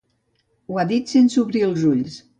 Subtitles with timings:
[0.71, 2.23] Ho ha dit sense obrir els ulls.